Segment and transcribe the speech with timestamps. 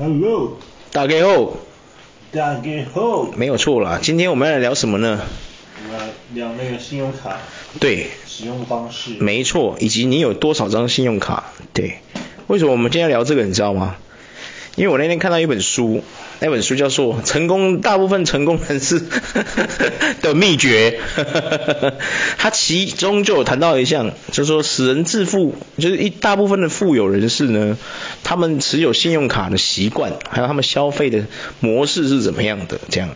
[0.00, 0.56] Hello，
[0.92, 1.52] 大家好，
[2.32, 3.98] 大家好，没有错啦。
[4.00, 5.20] 今天我们要来聊什么呢？
[5.76, 7.36] 我们来聊那个信用卡
[7.78, 9.18] 对，使用方式。
[9.20, 11.52] 没错，以及你有多少张信用卡？
[11.74, 11.98] 对，
[12.46, 13.44] 为什么我们今天要聊这个？
[13.44, 13.96] 你知道吗？
[14.80, 16.02] 因为我那天看到一本书，
[16.40, 18.98] 那本书叫做《成功大部分成功人士
[20.22, 20.98] 的秘诀》，
[22.38, 27.76] 它其中就有谈到一项，就是说使人致富，就是一大部分的富有人士呢，
[28.24, 31.26] 他们持有信用卡的习惯，还有他们消费的
[31.60, 33.10] 模式是怎么样的，这样，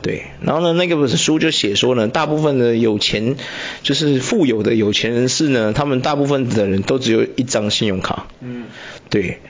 [0.00, 0.22] 对。
[0.40, 3.34] 然后呢，那个本书就写说呢，大部分的有钱，
[3.82, 8.66] 就是富有的有钱人士呢，他们大部分的人都只有一张信用卡，嗯，
[9.10, 9.40] 对。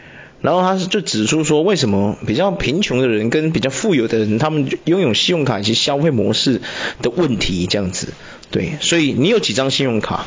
[0.40, 6.60] 然后他是就指出说，为什么比较贫穷的人跟比较富有的人，他们拥有信用卡以及消费模式
[7.02, 8.12] 的问题这样子。
[8.50, 10.26] 对，所以你有几张信用卡？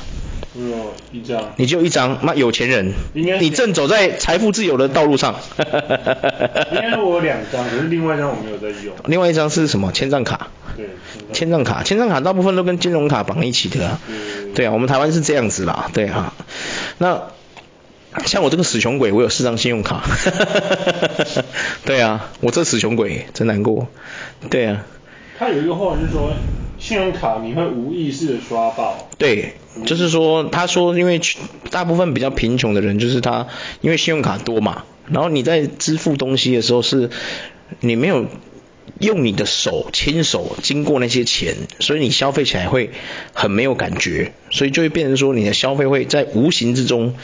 [0.53, 1.53] 我有一张。
[1.55, 2.19] 你就一张？
[2.23, 2.91] 那有钱人？
[3.13, 3.39] 应该。
[3.39, 5.35] 你正走在财富自由的道路上。
[5.57, 8.93] 应该我有两张，可是另外一张我没有在用。
[9.05, 9.93] 另外一张是什么？
[9.93, 10.49] 签帐卡。
[10.75, 10.89] 对。
[11.31, 13.99] 签帐卡，签帐卡大部分都跟金融卡绑一起的啊。
[14.05, 14.53] 对。
[14.53, 16.33] 对啊，我们台湾是这样子啦，对啊。
[16.97, 17.23] 那。
[18.25, 20.03] 像我这个死穷鬼，我有四张信用卡。
[21.85, 23.87] 对啊，我这死穷鬼真难过。
[24.49, 24.85] 对啊。
[25.39, 26.33] 他有一个话就是说，
[26.77, 29.09] 信用卡你会无意识的刷爆。
[29.17, 29.53] 对，
[29.85, 31.21] 就是说，他说因为
[31.69, 33.47] 大部分比较贫穷的人，就是他
[33.81, 37.09] 因为信用卡多嘛，然后你在支付东西的时候是，
[37.79, 38.25] 你没有。
[38.99, 42.91] 用你的手亲手经过那些钱，所以你消费起来会
[43.33, 47.15] 很没有感觉，所以就会变成说你的消费会在无形之中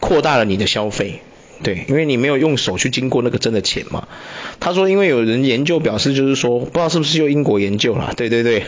[0.00, 1.20] 扩大了你的消费，
[1.62, 4.08] 对，因为你没有用手去经过那个真的钱嘛。
[4.60, 8.64] 他说，因为有人研究表示，就是说不知道是不是有英国研究啦，对对对，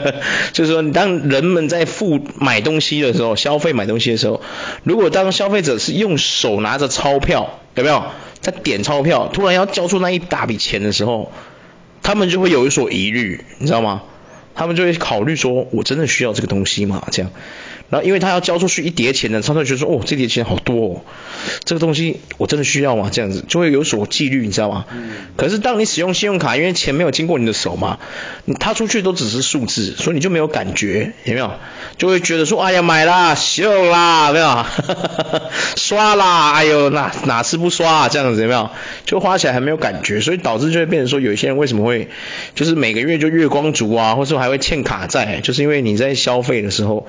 [0.52, 4.40] 就是说当人们在付买东西的时候，消费买东西的时候，
[4.82, 8.02] 如果当消费者是用手拿着钞票，有没有
[8.40, 11.30] 在点钞票，突然要交出那一大笔钱的时候。
[12.08, 14.02] 他们就会有一所疑虑，你知道吗？
[14.58, 17.06] 他们就会考虑说，我真的需要这个东西吗？
[17.12, 17.30] 这样。
[17.90, 21.00] 然后因为他要交出去一叠钱呢，他就觉得说，哦，这叠钱好多哦，
[21.64, 23.08] 这个东西我真的需要吗？
[23.10, 24.84] 这样子就会有所纪律，你知道吗？
[24.92, 25.10] 嗯。
[25.36, 27.98] 可是当你使用信用卡，因为钱没有经过你的手嘛，
[28.60, 31.52] 他出去都只是数字，所以你就没有感觉，有没有？
[31.96, 34.66] 就会觉得说，哎呀，买啦，秀啦，有没有？
[35.76, 38.08] 刷啦，哎呦，哪哪次不刷啊？
[38.10, 38.68] 这样子有没有？
[39.06, 42.08] 就花起来还没有感觉，所以导致就会变成说，有一些人为什么会，
[42.54, 47.06] 就是每个月就月光族啊，或者说还会欠卡债，就是因为你在消费的时候。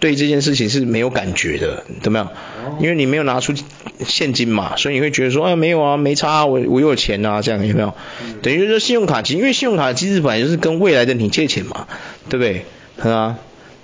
[0.00, 2.32] 对这件事情是没有感觉的，怎么样？
[2.80, 3.54] 因为你没有拿出
[4.04, 7.94] 现金嘛，所以你会觉得说，哎，没有啊，没差啊，我我有钱啊，这样有没有？
[8.42, 11.86] 等于说信用卡机，因为信用卡机制本来就是跟未来的你借钱嘛，
[12.28, 12.64] 对不对？
[13.08, 13.38] 啊，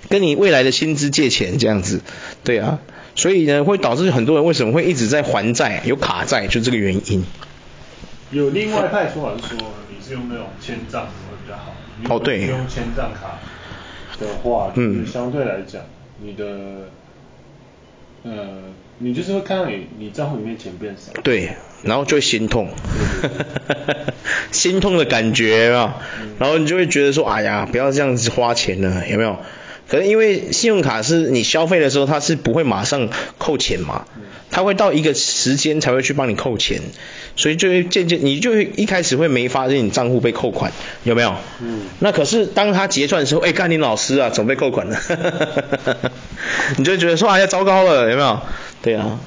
[0.09, 2.01] 跟你未来的薪资借钱这样子，
[2.43, 2.79] 对啊，
[3.15, 7.23] 所以呢，会导致很多人为什么会一直在还债，有卡债，就这个原因。
[8.31, 11.73] 有另外一派说法是说，你是用那种欠账会比较好。
[12.09, 12.41] 哦，对。
[12.47, 13.39] 用签账卡。
[14.19, 15.81] 的话，就是相对来讲，
[16.21, 16.45] 嗯、你的，
[18.23, 18.47] 呃，
[18.99, 21.49] 你就是会看到你你账户里面钱变少，对，
[21.81, 22.69] 然后就会心痛，
[24.51, 25.97] 心痛的感觉啊，
[26.39, 29.37] 然后你就会觉得说，哎呀，不要这样子花钱了，有没有？
[29.93, 34.05] 可是因为信用卡是你消费的时候，它是不会马上扣钱嘛，
[34.49, 36.81] 它会到一个时间才会去帮你扣钱，
[37.35, 40.71] 所以就会渐渐你就会一开始会没发现你账户被扣款，
[41.03, 41.35] 有没有？
[41.61, 41.81] 嗯。
[41.99, 44.99] 那可是当他结算的时候，哎，干你老师啊，怎么被扣款了？
[46.77, 48.41] 你就觉得说，哎呀，糟糕了，有没有？
[48.81, 49.19] 对啊。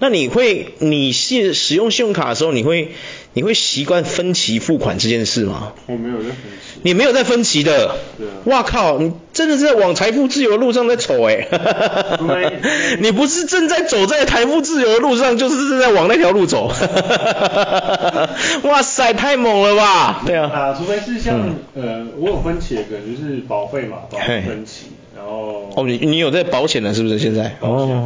[0.00, 2.92] 那你会，你是使用信用卡的时候，你会，
[3.34, 5.72] 你会习惯分期付款这件事吗？
[5.86, 6.80] 我没有在分期。
[6.82, 7.96] 你没有在分期的？
[8.16, 8.32] 对啊。
[8.44, 11.48] 哇靠，你真的是在往财富自由的路上在走哎。
[11.50, 12.98] 对。
[13.00, 16.70] 你不是正在走在财富自由的路上，就是正在往那条路走。
[18.62, 20.22] 哇塞，太猛了吧？
[20.24, 20.50] 对啊。
[20.54, 21.40] 啊，除非是像、
[21.74, 24.86] 嗯、呃，我有分期的，可能就是保费嘛，保费分期。
[25.24, 27.56] 然后哦，你你有在保险了是不是现在？
[27.58, 27.96] 保险，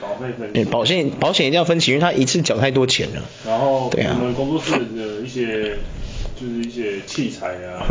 [0.00, 0.64] 保费分期。
[0.64, 3.22] 保险保险一定要分期，因为他一次缴太多钱了。
[3.46, 5.76] 然后对啊，我们工作室的一些
[6.40, 7.84] 就是一些器材啊，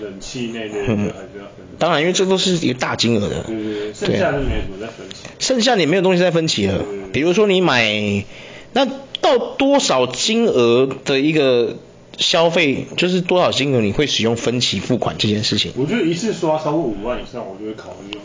[0.00, 1.66] 冷气那类的还是要分。
[1.78, 3.42] 当然，因为这都是一个大金额的。
[3.42, 5.16] 对对对，剩下就没什么在分期。
[5.38, 8.24] 剩下你没有东西在分期了，比如说你买，
[8.72, 8.86] 那
[9.20, 11.76] 到多少金额的一个。
[12.18, 15.72] 消费就是多少金额你会使用分期付款这件事情？
[15.76, 18.22] 我觉得一次刷超过五万以上，我就会考虑用。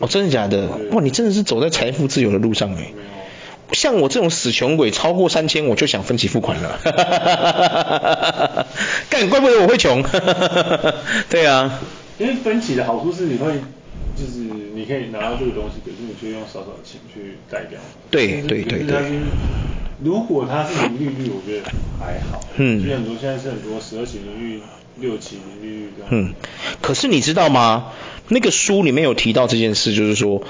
[0.00, 0.68] 哦，真的假的？
[0.92, 2.74] 哇，你真的是走在财富自由的路上哎。
[2.74, 2.94] 没有。
[3.72, 6.78] 像我这种死穷鬼，超过三千我就想分期付款了。
[6.84, 7.58] 哈哈哈哈
[7.98, 8.66] 哈哈！
[9.08, 10.02] 干，怪不得我会穷。
[10.02, 10.94] 哈哈哈哈哈！
[11.30, 11.80] 对啊。
[12.18, 13.52] 因为分期的好处是你会，
[14.14, 14.38] 就是
[14.74, 17.80] 你可以拿到这个东西，可是你却用少少的钱去代掉。
[18.10, 18.96] 对对对对。
[20.02, 21.70] 如果它是零利率，我觉得
[22.00, 22.40] 还好。
[22.56, 22.80] 嗯。
[22.80, 24.62] 其实很多现在是很多十二期零利率、
[24.98, 26.08] 六期零利率这样。
[26.12, 26.34] 嗯。
[26.80, 27.92] 可是你知道吗？
[28.28, 30.42] 那个书里面有提到这件事，就是说。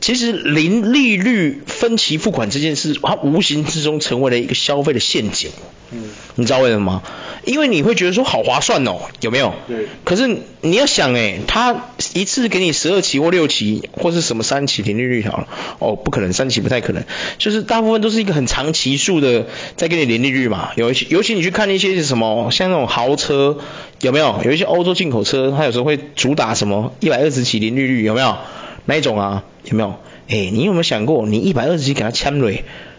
[0.00, 5.50] 其实零利率分期付款这件事，它无形之中成为了一个消费的陷阱。
[5.90, 7.02] 嗯，你知道为什么吗？
[7.44, 9.52] 因为你会觉得说好划算哦，有没有？
[9.66, 9.88] 对。
[10.04, 11.88] 可是你要想诶，他
[12.20, 15.48] 一次给你十二期或六期，或是什么三期零利率好了，
[15.78, 17.04] 哦，不可能，三期不太可能，
[17.38, 20.70] 就是大部分都是一个很长期数的在给你零利率嘛。
[20.76, 23.58] 尤其尤其你去看一些什么，像那种豪车，
[24.00, 24.40] 有没有？
[24.44, 28.36] 有一些欧洲进口车，它有时候会主打什么一百二十期零利率，有没有？
[28.84, 29.44] 哪一种啊？
[29.64, 29.96] 有没有？
[30.28, 32.52] 哎，你有没有想过，你一百二十期给他签了，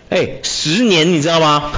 [0.09, 1.71] 哎，十年你知道吗？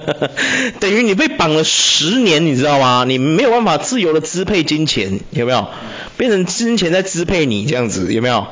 [0.80, 3.04] 等于你被绑了十年，你知道吗？
[3.08, 5.68] 你没有办法自由的支配金钱，有没有？
[6.18, 8.46] 变成金钱在支配你这样子，有没有？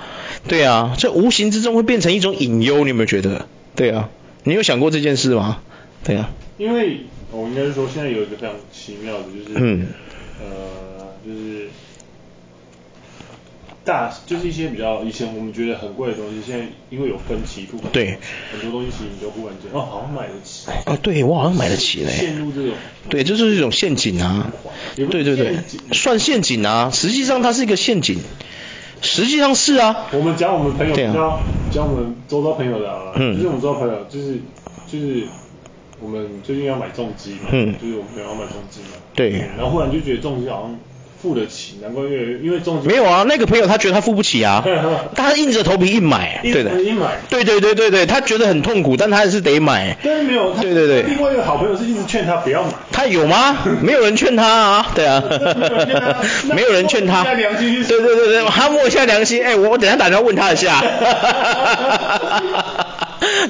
[0.48, 3.46] 对啊，这无形之中会变成一种隐忧，你有没有觉得？
[3.76, 4.08] 对啊，
[4.44, 5.58] 你有想过这件事吗？
[6.04, 6.30] 对啊。
[6.56, 7.00] 因为
[7.30, 9.88] 我应该是说，现在有一个非常奇妙的，就是嗯，
[10.40, 11.68] 呃，就是。
[13.84, 18.19] 大就是一些比较以前我们觉得很贵的东西，现在因为有分期付款，对，
[18.52, 20.69] 很多东西其实你都忽然间哦，好像买得起。
[20.87, 22.11] 哦，对我好像买得起嘞。
[22.12, 22.75] 陷入这种。
[23.08, 24.52] 对，这就是一种陷阱啊。
[24.94, 25.56] 对对对，
[25.93, 28.19] 算陷阱啊，实际上它是一个陷阱，
[29.00, 30.06] 实际上是啊。
[30.12, 31.12] 我们讲我们朋友，讲
[31.73, 34.38] 讲我们周遭朋友的啊，嗯，就是我们周遭朋友，就是
[34.87, 35.26] 就是
[36.00, 40.79] 我们最近要买重机嘛，嗯，就是我们朋友要买重机嘛，对，然后忽然就觉得重机好像。
[41.22, 44.64] 付得起，难怪越因为中没有啊，那个朋友他觉得他付不起啊，
[45.14, 49.96] 他硬着头皮硬买，对的，硬买，对对对对对，他觉得很痛苦，但他还是得买。
[50.02, 52.70] 但是没有，对对对，另外一个好朋友是一直劝他不要买。
[52.90, 53.58] 他有吗？
[53.80, 55.22] 没有人劝他啊，对啊，
[56.52, 57.22] 没有人劝他。
[57.22, 57.34] 对
[57.86, 60.82] 对对对，他摸一下良心，哎，我我等下打电话问他一下。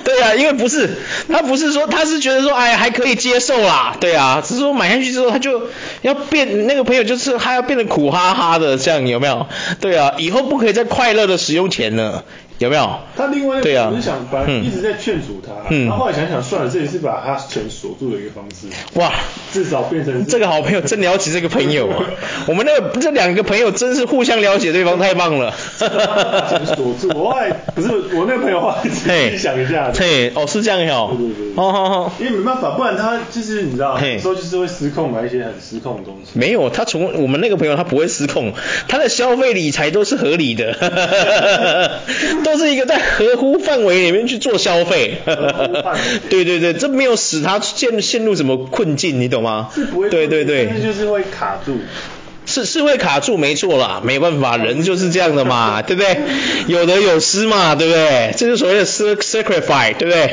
[0.04, 0.90] 对啊，因为不是
[1.28, 5.68] 他不是说他是觉得说哎还可以接受啦，对啊，只是说买下去之后他就
[6.02, 9.46] 要变那个朋友就是他要变得苦哈哈的这样有没有？
[9.80, 12.24] 对啊，以后不可以再快乐的使用钱了。
[12.62, 12.98] 有没有？
[13.16, 18.66] 他另外一个我是想，把一直在劝阻他，嗯，然后后来想想算了，这也是把他钱锁住的一个方式。
[18.98, 19.12] 哇，
[19.52, 22.06] 至少变成这个好朋友真了解这个朋友啊！
[22.46, 25.52] 我们那个这两个朋友真是互相了解对方，太棒了。
[25.78, 29.90] 钱锁住，我后来不是我那个朋友话，自己想一下。
[29.94, 31.14] 嘿，哦是这样哟。
[31.16, 31.56] 对对对。
[31.56, 32.12] 好好好。
[32.18, 36.38] 因为没办法，不然他就是你知道，有时候就是会失控，买一些很失控的东西。
[36.38, 38.52] 没有，他从我们那个朋友他不会失控，
[38.88, 40.72] 他的消费理财都是合理的。
[42.52, 45.14] 都是一个在合乎范围里面去做消费，
[46.28, 49.70] 对对对，这没有使他陷陷入什么困境，你懂吗？
[49.74, 51.78] 是不会，对对对，但是就是会卡住。
[52.44, 56.18] 是是会卡住，没错啦，没办法，人就是这样的嘛， 对不对？
[56.66, 58.34] 有得有失嘛，对不对？
[58.36, 60.28] 这就是所谓的 sacrifice，对不对？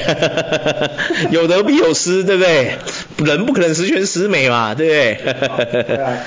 [1.29, 2.71] 有得必有失，对不对？
[3.25, 5.33] 人不可能十全十美嘛，对不对？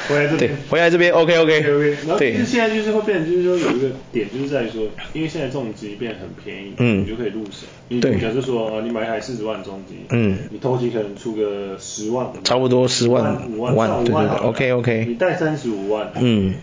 [0.09, 1.61] 回来这边， 回来这边，OK OK。
[1.61, 7.67] 然后其实现在就是会变成，就是说有一个点，就是在于说，因为现在重机变得很便宜，嗯，你就可以入手。
[7.89, 15.05] 你假设说，你买一台四十万重机，嗯，你头期可能出个十万，差不多十万五万，对对对，OK OK。
[15.09, 16.55] 你贷三十五万，嗯，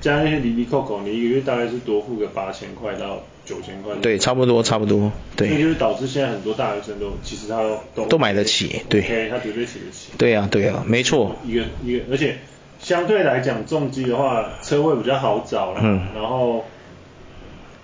[0.00, 3.94] 加那些哩哩扣扣，你一个月大概是多付个八千块到九千块。
[4.02, 5.48] 对，差不多差不多，对。
[5.48, 7.62] 所以就是导致现在很多大学生都其实他
[7.94, 9.00] 都都买得起，对。
[9.00, 10.10] OK，他绝对请得起。
[10.18, 11.36] 对啊对啊，没错。
[11.44, 12.38] 一个一个，而且
[12.80, 16.64] 相对来讲，重机的话车位比较好找了，嗯，然后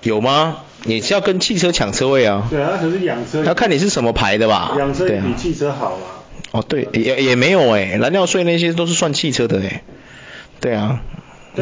[0.03, 0.59] 有吗？
[0.85, 2.47] 你是要跟汽车抢车位啊？
[2.49, 4.75] 对啊，可是养车要看你是什么牌的吧？
[4.79, 6.23] 养车比汽车好啊。
[6.53, 9.83] 哦，对，也也没有哎，燃料税那些都是算汽车的哎。
[10.61, 11.03] 对啊，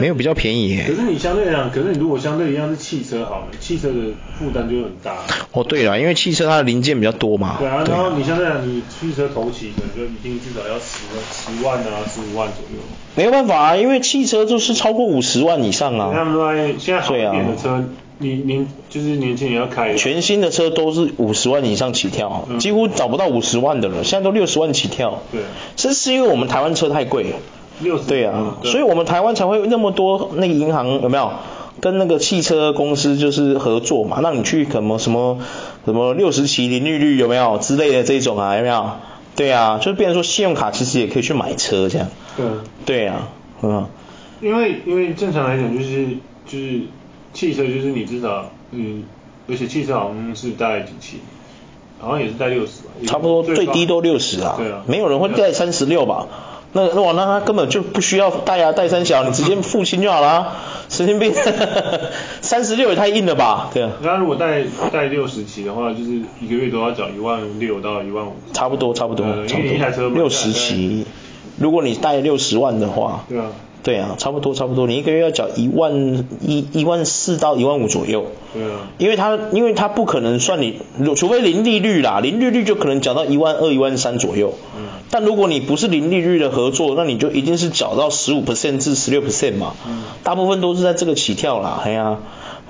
[0.00, 0.82] 没有比较便宜。
[0.86, 3.94] 可是你相对来讲，可是你如果相对一样是汽车好了，汽车的
[4.38, 5.16] 负担就很大。
[5.52, 7.56] 哦，对了，因为汽车它的零件比较多嘛。
[7.58, 12.82] 对啊，然后你相对来讲，你汽车头期可能就一定至少要十万、十万啊、十五万左右。
[13.14, 16.10] 没有办法啊，因为汽车就是超过五十万以上啊。
[16.12, 17.84] 他们说现在好一点的车，
[18.18, 19.94] 你年就是年轻人要开。
[19.94, 25.22] 全新的车都是五十万以上起跳，几乎找不到五十万的了，现在都六十万起跳。
[25.30, 25.42] 对。
[25.76, 27.26] 这是因为我们台湾车太贵。
[28.06, 31.32] 对啊，所以我们台湾才会那么多那个银行有没有
[31.80, 35.38] 跟那个汽车公司就是合作嘛，让你去什么什么
[35.84, 38.90] 什么六十期零利率有没有之类的这种啊有没有？
[39.36, 42.08] 对啊，就变成说信用卡其实也可以去买车这样。
[42.36, 42.46] 对。
[42.86, 43.28] 对啊，
[43.62, 43.86] 嗯。
[44.40, 46.06] 因为因为正常来讲就是
[46.46, 46.82] 就是
[47.32, 49.02] 汽车就是你至少嗯，
[49.48, 51.18] 而且汽车好像是贷几期，
[51.98, 52.90] 好像也是贷六十吧。
[53.06, 54.54] 差不多最低都六十啊。
[54.56, 54.82] 对啊。
[54.86, 56.28] 没有人会贷三十六吧？
[56.74, 60.56] 那哇，那他根本就不需要贷啊，贷三小，你直接 付清就好了，
[60.88, 61.32] 神经病，
[62.40, 63.70] 三十六也太硬了吧？
[63.72, 63.92] 对啊。
[64.02, 68.32] 那如果贷贷六十期的话，就是一个月都要缴一万六到一万五。
[68.52, 69.24] 差不多，差不多。
[69.24, 71.06] 呃，因为一台车六十期，
[71.58, 73.24] 如果你贷六十万的话。
[73.28, 73.46] 对啊。
[73.84, 78.24] 对啊，差不多差不多，你一个月要缴一万一一万四到一万五左右。
[78.54, 78.88] 对啊。
[78.96, 80.80] 因为他因为他不可能算你，
[81.14, 84.54] 除非零利率啦，零利率就可能缴到一万二一万三左右。
[84.74, 84.86] 嗯。
[85.10, 89.74] 但如果你不是零利率的合作，那你就一定是缴到十五 percent 至十六 percent 嘛。
[89.86, 90.02] 嗯。
[90.22, 92.18] 大部分都是在这个起跳啦，哎呀、啊，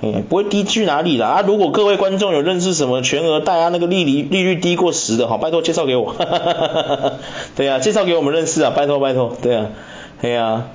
[0.01, 1.27] 哎，不会低去哪里啦。
[1.27, 6.11] 啊，如果各位观众有认识什么全额贷啊，那个利率利率低过十的，好，拜托介绍给我。
[6.11, 7.11] 哈哈哈哈哈。
[7.55, 9.67] 对啊，介绍给我们认识啊，拜托拜托，对啊，
[10.21, 10.67] 哎呀、啊。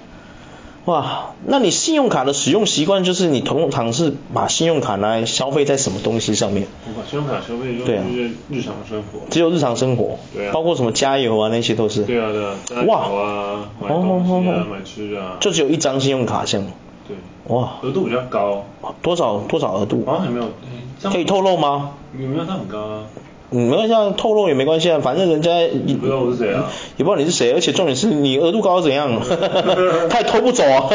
[0.90, 6.66] 哇，那你信用卡的使用习惯就是你通常是把信用卡拿来消费在什么东西上面？
[6.84, 9.20] 我把信用卡消费就是日常生活。
[9.30, 10.18] 只有日常生活。
[10.34, 10.52] 对啊。
[10.52, 12.02] 包括什么加油啊那些都是。
[12.02, 12.56] 对啊对啊。
[12.66, 15.36] 加油啊，买东西啊，买吃啊。
[15.38, 16.70] 就只有一张信用卡项目。
[17.06, 17.16] 对。
[17.54, 17.74] 哇。
[17.82, 18.64] 额度比较高。
[19.00, 20.02] 多少多少额度？
[20.04, 20.48] 好像还没有。
[21.04, 21.92] 可以透露吗？
[22.18, 23.02] 有没有它很高啊？
[23.52, 29.20] 嗯，没关系啊，透露也没关系啊，反正人家也不知道我是谁啊，也不知道你是谁，而且重点是你额度高怎样，
[30.08, 30.88] 他也偷不走啊，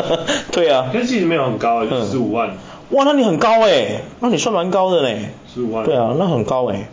[0.52, 0.90] 对啊。
[0.92, 2.56] 但其实没有很高，十五万。
[2.90, 5.30] 哇，那你很高哎，那你算蛮高的嘞。
[5.52, 5.84] 十五万。
[5.84, 6.88] 对啊，那很高哎，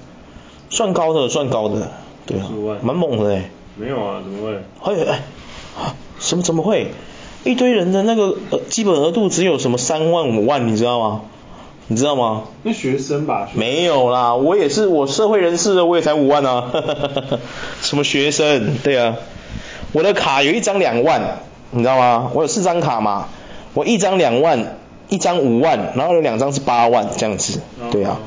[0.69, 1.91] 算高的，算高的，
[2.25, 2.45] 对啊。
[2.47, 2.77] 十五万。
[2.81, 3.49] 蛮猛的哎。
[3.75, 4.95] 没有啊，怎么会？
[5.03, 6.91] 哎哎，什么怎么会？
[7.43, 11.21] 一堆人的那个呃基本额度只有什么三万五万，你知道吗？
[11.91, 12.43] 你知道吗？
[12.62, 13.48] 那学生吧。
[13.51, 16.72] 生没有啦，我也是我社会人士的，我也才五万啊。
[17.81, 18.77] 什么学生？
[18.84, 19.15] 对啊，
[19.91, 21.39] 我的卡有一张两万，
[21.72, 22.29] 你知道吗？
[22.36, 23.27] 我有四张卡嘛，
[23.74, 24.77] 我一张两万，
[25.10, 27.60] 一张五万，然后有两张是八万这样子。
[27.89, 28.19] 对啊，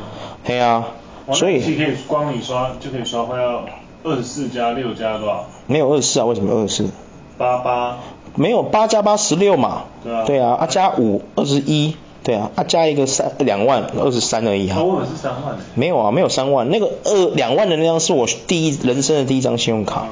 [0.44, 0.84] 对啊，
[1.32, 1.60] 所以。
[1.60, 3.64] 可以光你刷就可以刷快要
[4.02, 5.46] 二十四加六加多少？
[5.68, 6.26] 没有二十四啊？
[6.26, 6.90] 为什么二十四？
[7.38, 7.98] 八八。
[8.34, 9.84] 没有八加八十六嘛。
[10.02, 10.24] 对啊。
[10.26, 11.94] 对啊，啊加五二十一。
[12.24, 14.82] 对啊，啊加一个三两万二十三而已哈。
[14.82, 15.56] 我是三万。
[15.74, 20.06] 没有啊，没有三万，那个二两万的那张是我第一人生的第一张信用卡。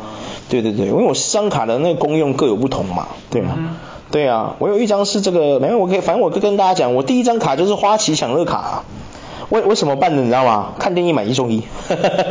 [0.49, 3.57] 对对对，因为我三张卡的那个功用各有不同嘛，对啊。
[4.11, 8.83] 对啊，我有一张是这个，没有我可以，反正我跟大家讲，我第一张卡就是花旗享乐卡。
[9.50, 10.73] 为为什么办的你知道吗？
[10.81, 11.62] 看电影买一送一。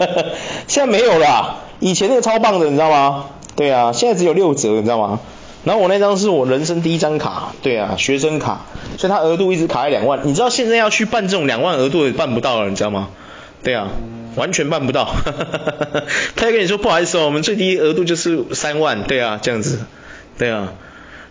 [0.68, 3.26] 现在没有了，以前那个超棒的你知道吗？
[3.56, 5.20] 对啊，现在只有六折你知道吗？
[5.66, 8.66] 然后我那张是我人生第一张卡，对啊，学生卡，
[8.98, 10.22] 所以它额度一直卡在两万。
[10.24, 13.10] 你知道现在要去办这种两万额度也办不到了，你知道吗？
[13.62, 13.90] 对啊，
[14.36, 15.14] 完全办不到。
[16.38, 19.80] 他就跟你说不好意思哦，我们最低额度就是三万，对啊，这样子，
[20.38, 20.74] 对啊。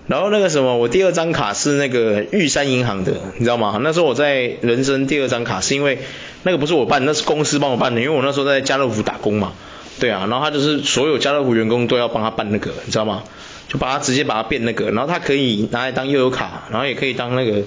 [0.09, 3.79] 然后那个什么，我第二张卡是那个玉山银行的，你知道吗？
[3.83, 6.01] 那时候我在人生第二张卡是因为
[6.43, 9.53] 那个不是我办，那是公司帮我办的，因为我那时候在家乐福打工嘛，
[10.01, 10.27] 对啊。
[10.29, 13.23] 然后他就是所有家乐福员工都要帮他办那个，你知道吗？
[13.69, 17.63] 就把它直接把它变那个，然后它可以拿来当悠游卡，然后也可以当那个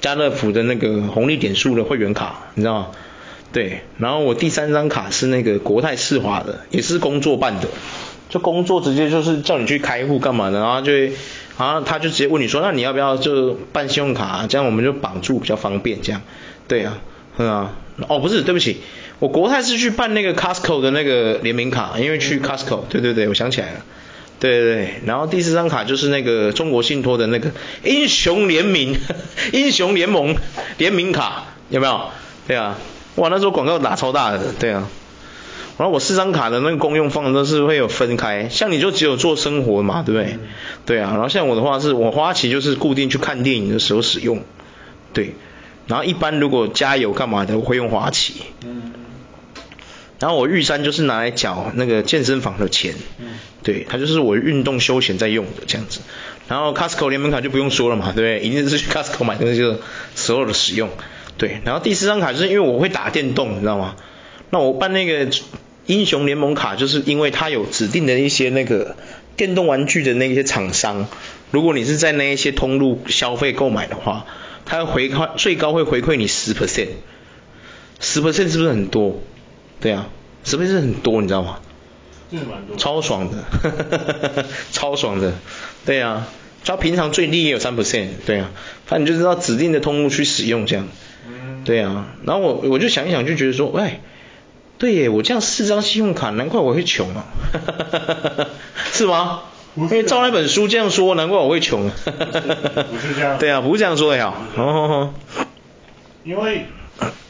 [0.00, 2.86] 家乐福的那个红利点数的会员卡，你知道吗？
[3.52, 7.68] 对，然后我第三张卡是那个国泰世华的，也是工作办的，
[8.28, 10.92] 就工作直接就是叫你去开户干嘛的，然后就，
[11.56, 16.20] 然后他就直接问你说，那你要不要就办信用卡，这样我们就绑住比较方便，这样，
[16.66, 16.98] 对啊，
[17.38, 17.76] 是啊，
[18.08, 18.78] 哦不是，对不起，
[19.20, 23.84] 我国泰是去办那个 Costco 的那个联名卡，因为去 Costco，对对对，我想起来了。
[24.44, 27.50] 对对对，然后第四张卡就是那个中国信托的那个
[27.82, 28.94] 英雄联名、
[29.54, 30.36] 英雄联盟
[30.76, 32.10] 联名卡，有没有？
[32.46, 32.76] 对啊，
[33.16, 34.86] 哇，那时候广告打超大的，对啊。
[35.78, 40.38] 然后我四张卡的那个公用放都是会有分开，像你就只有做生活嘛，对不对？
[40.84, 44.42] 对啊，然后像我的话是我花旗就是固定去看电影的时候使用，
[45.14, 45.34] 对。
[45.86, 48.42] 然后一般如果加油干嘛的，我会用花旗。
[48.62, 48.92] 嗯。
[50.20, 52.94] 然后我玉山就是拿来缴那个健身房的钱，
[53.64, 56.00] 对，它就是我运动休闲在用的这样子。
[56.46, 58.40] 然后 Costco 联盟卡就不用说了嘛，对不对？
[58.40, 59.80] 一定是去 Costco 买东西就
[60.14, 60.90] 所有的使用，
[61.38, 61.60] 对。
[61.64, 63.96] 然后第四张卡就是因为我会打电动，你知道吗？
[64.50, 65.28] 那我办那个
[65.86, 68.96] 英雄联盟卡，就是因为它有指定的一些那个
[69.36, 71.08] 电动玩具的那些厂商，
[71.50, 74.26] 如果你是在那一些通路消费购买的话，
[74.66, 76.88] 它回馈最高会回馈你十 percent，
[78.00, 79.22] 十 percent 是不是很多？
[79.80, 80.08] 对啊，
[80.44, 81.60] 十倍是很多，你知道吗？
[82.38, 82.76] 是蛮多。
[82.76, 85.32] 超爽的， 超爽的。
[85.84, 86.26] 对啊，
[86.64, 88.08] 它平常最低也有三 percent。
[88.26, 88.50] 对啊，
[88.86, 90.88] 反正你就知道指定的通路去使用这样。
[91.28, 91.62] 嗯。
[91.64, 94.00] 对啊，然后我我就想一想，就觉得说，哎，
[94.78, 97.24] 对耶，我这样四张信用卡，难怪我会穷啊。
[98.92, 99.42] 是吗？
[99.76, 101.90] 因为照那本书这样说，难怪我会穷。
[101.90, 103.38] 不是这样。
[103.38, 104.32] 对啊，不是这样说的呀。
[104.56, 105.12] 哦。
[106.24, 106.66] 因为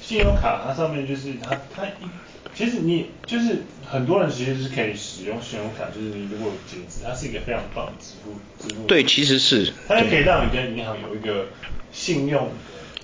[0.03, 2.07] 信用卡它上面就是它它一。
[2.55, 8.87] 其实你就是很多人其实是可以使用信用卡，就是你如果有截止，它是一个非常棒的支付支付。
[8.87, 9.73] 对，其实是。
[9.89, 11.49] 它就可以让你跟银行有一个
[11.91, 12.49] 信用。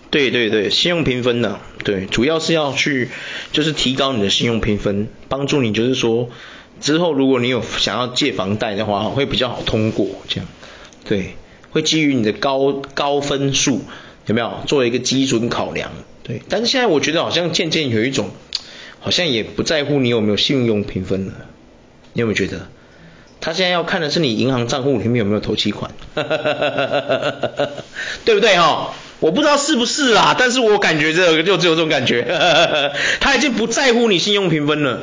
[0.09, 3.09] 对对对，信用评分的，对，主要是要去
[3.51, 6.31] 就是提高你的信用评分，帮助你就是说
[6.81, 10.47] 之后如果你有想要借房贷的话，会比较好通过这样。
[11.05, 11.35] 对，
[11.71, 13.85] 会基于你的高高分数
[14.27, 15.91] 有没有作为一个基准考量？
[16.23, 18.31] 对，但是现在我觉得好像渐渐有一种。
[19.01, 21.33] 好像也不在乎你有没有信用评分了，
[22.13, 22.69] 你有没有觉得？
[23.43, 25.91] 他现在要看的是你银行账户里面有没有头期款，
[28.27, 28.93] 对不对哈？
[29.21, 32.23] 我不知道是不是啦，但是我感觉这个就只有这种感觉，
[33.21, 35.01] 他已经不在乎你信用评分了。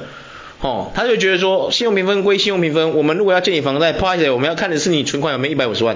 [0.59, 5.95] 哦，他就觉得说，信用评分归信用评分，我们如果要借你房贷，拍谁我们要看的是你存款有没有一百五十万，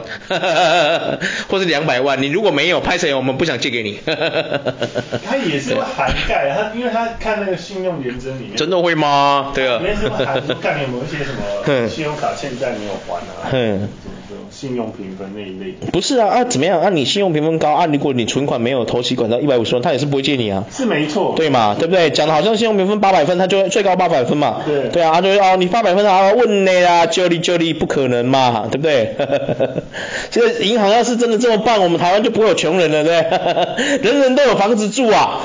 [1.50, 4.00] 或是两百万，你如果没有，拍谁我们不想借给你。
[5.26, 8.56] 他也是会涵盖，他因为他看那个信用原则里面。
[8.56, 9.52] 真的会吗？
[9.56, 9.78] 对啊。
[9.80, 13.50] 里面是会涵盖有没有一些什么 信用卡欠债没有还啊？
[13.54, 13.90] 嗯。
[14.62, 15.88] 信用评分那一类的。
[15.92, 16.90] 不是啊啊怎么样啊？
[16.90, 17.88] 你信用评分高啊？
[17.88, 20.64] 如果你存款没有头期款到一百五十万，他也是不会借你啊。
[20.72, 21.34] 是没错。
[21.36, 21.76] 对嘛？
[21.80, 22.12] 对不对？
[22.12, 24.62] 讲的好像信用评分八百分，他就会最高八百分嘛。
[24.64, 24.90] 对。
[24.90, 29.16] 对啊，他就会哦，你八百分啊，问你啊，救你救你，不可能嘛， 对不对？
[30.30, 33.98] 这个银行要是真的这么办，我们台湾就不会有穷人了，对不对？
[34.12, 35.40] 人人都有房子住啊，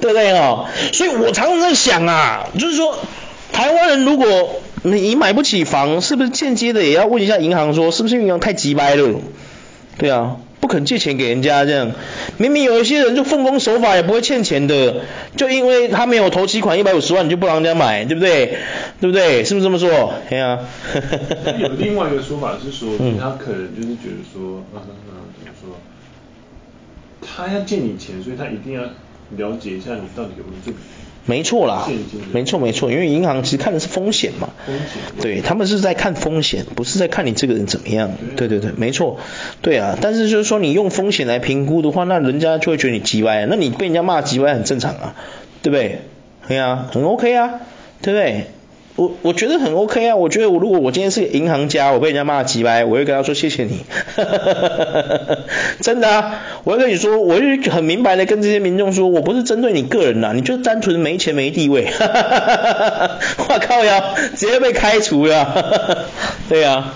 [0.00, 0.66] 对不对哦？
[0.92, 2.96] 所以我常常在想啊，就是说，
[3.52, 4.26] 台湾人如果
[4.82, 9.20] 你买不起房，是不是间接的也要问一下银行说，是不是银行太急掰了？
[9.98, 11.92] 对啊，不肯借钱给人家这样，
[12.38, 15.02] 明明有一些人就奉公守法也不会欠钱的，
[15.36, 18.58] 就因为他没有头期款一百五十万，你就不让人家买，对不对？
[19.00, 19.44] 对不对？
[19.44, 20.14] 是不是这么说？
[20.30, 20.60] 对啊。
[21.60, 22.88] 有另外一个说法是说，
[23.20, 25.76] 他可能就是觉得说，嗯嗯嗯，怎么说？
[27.20, 28.82] 他要借你钱，所以他一定要
[29.36, 30.78] 了解一下你到底有没有这笔。
[31.30, 31.86] 没错啦，
[32.32, 34.48] 没错没错，因为银行其实看的是风险嘛，
[35.20, 38.48] 对，他们是在看风险，不是在看你这个人怎么样，对。
[38.48, 39.18] 对对，没错，
[39.62, 45.14] 对啊，但是就是说你用风险来评估的话，那人家就会觉得你急歪，那你被人家骂急歪很正常啊，
[45.62, 46.00] 对不对？
[46.48, 47.60] 对啊，很 OK 啊，
[48.02, 48.46] 对不对？
[49.00, 53.80] 我我觉得很 OK 啊，我觉得我如果我今天是个银行家，我被人家骂几百，我会跟他说谢谢你，
[55.80, 61.86] 真的啊，我会跟你说，我会很明白的跟这些民众说，我不是针对你个人呐，你就单纯没钱没地位，
[63.48, 66.04] 我靠呀，直接被开除了，
[66.50, 66.92] 对啊，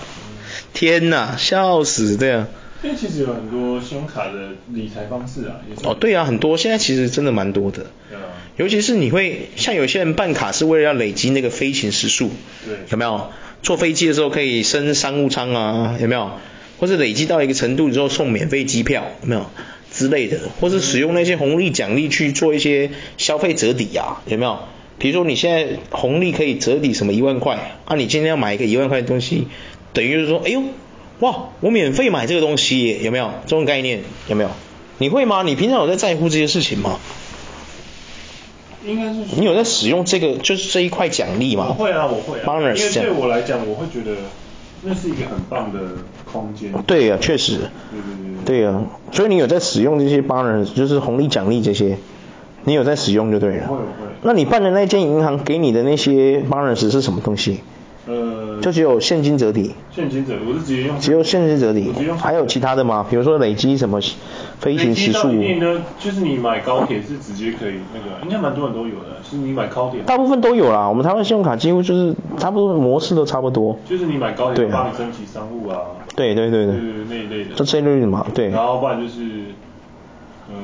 [0.75, 2.47] 天呐，笑死，对啊。
[2.85, 7.87] 因为其实有很多信用卡的理财方式啊，也是哦，对啊，很多，现在其实真的蛮多的。
[8.07, 8.21] 对啊。
[8.57, 12.29] 尤其是你会像有些人办卡是为了要累积那个飞行时数，
[12.63, 13.31] 对，有没有？
[13.63, 16.29] 坐飞机的时候可以升商务舱啊，有没有？
[16.77, 19.49] 或者累积到一个程度之后送免费机票，有没有？
[19.91, 24.59] 之类的，或是使用那些红利奖励去做一些消费折抵啊，有没有？
[24.99, 29.47] 比如说你现在红利可以折抵什么一万块，啊，你今天要买一个一万块的东西，
[29.91, 30.61] 等于就是说，哎呦。
[31.19, 34.01] 哇，我免费买这个东西耶，有没有这种概念？
[34.27, 34.49] 有没有？
[34.97, 35.43] 你会吗？
[35.43, 36.99] 你平常有在在乎这些事情吗？
[38.85, 39.39] 应该是。
[39.39, 41.67] 你有在使用这个，就是这一块奖励吗？
[41.69, 42.59] 我会啊，我会啊。
[42.75, 44.15] 因为对我来讲，我会觉得
[44.83, 45.79] 那是一个很棒的
[46.31, 46.71] 空间。
[46.85, 47.57] 对呀、啊，确实。
[47.57, 48.59] 对对对。
[48.59, 51.97] 对呀、啊，所以你有在使用这些 bonus，就是红利奖励这些，
[52.65, 53.67] 你有在使用就对了。
[53.67, 53.83] 会会。
[54.21, 57.61] 那你办的那间银行给你的那些 bonus 是什么东西？
[58.55, 59.73] 呃，就只有现金折抵。
[59.91, 60.99] 现金折，我是直接用。
[60.99, 61.91] 只有现金折抵。
[62.17, 63.05] 还有其他的吗？
[63.09, 63.99] 比如说累积什么
[64.59, 65.27] 飞行时数？
[65.29, 70.01] 累积呢，就是你买高铁是直接可以那个，应该蛮多人都有的，是你买高铁。
[70.05, 73.77] 大部分都有啦，我们台湾信用卡几乎就是差不多模式都差不多。
[73.85, 75.79] 就是你买高铁，帮你升级商务啊。
[76.15, 76.75] 对对对对。
[76.75, 77.55] 对那一类的。
[77.55, 78.49] 就这类的嘛，对。
[78.49, 79.21] 然后不然就是，
[80.49, 80.55] 呃，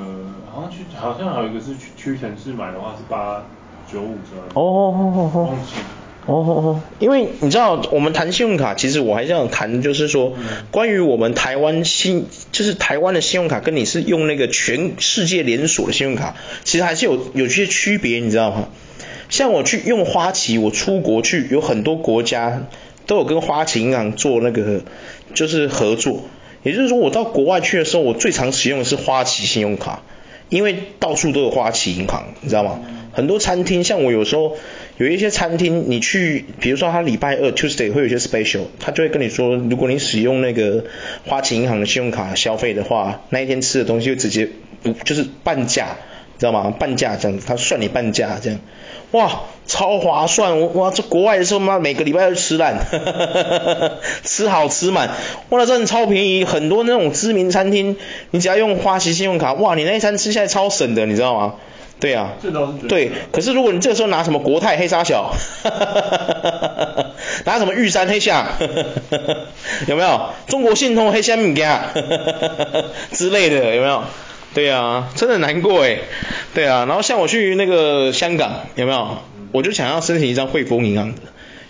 [0.54, 3.43] 好像去好像还有一个是去屈臣氏买的话是八
[3.91, 4.38] 九五折。
[4.54, 5.49] 哦哦哦哦哦。
[6.32, 10.34] 哦哦哦，因为你知道，我们谈信用卡，其实我还想谈的就是说，
[10.72, 18.70] 关于我们台湾信，就是台湾的信用卡，跟你是用那个全世界连锁的信用卡，其实还是有有些区别，你知道吗？
[19.30, 22.67] 像我去用花旗，我出国去，有很多国家
[23.08, 24.82] 都有跟花旗银行做那个
[25.34, 26.26] 就是合作，
[26.63, 30.04] 也就是说，我到国外去的时候，我最常使用的是花旗信用卡，
[30.52, 32.80] 因为到处都有花旗银行，你知道吗？
[33.12, 34.56] 很多餐厅，像我有时候。
[34.98, 40.86] 有一些餐厅，你去，比如说他礼拜二 Tuesday 会有一些 special，他就会跟你说，如果你使用那个
[41.26, 44.50] 花旗银行的信用卡消费的话，那一天吃的东西就直接
[45.04, 45.96] 就是半价，
[46.38, 46.70] 知道吗？
[46.70, 48.60] 半价这样，他算你半价这样，
[49.12, 50.74] 哇，超划算！
[50.74, 52.76] 哇，这国外的时候嘛，每个礼拜都吃烂，
[54.24, 55.10] 吃好吃满，
[55.50, 57.97] 哇，那真的超便宜，很多那种知名餐厅，
[58.32, 61.56] 你只要用花旗信用卡，哇，你那一餐吃下来超省的，你知道吗？
[62.00, 63.12] 对啊，这倒是对。
[63.32, 65.36] 可是如果你这个时候拿什么国泰黑沙小，
[67.45, 68.47] 拿什么玉山黑象，
[69.88, 70.30] 有没有？
[70.47, 71.89] 中国信通黑虾米家
[73.12, 74.04] 之类的，有没有？
[74.54, 76.00] 对啊，真的难过哎。
[76.54, 79.18] 对啊，然后像我去那个香港，有没有？
[79.52, 81.22] 我就想要申请一张汇丰银行的，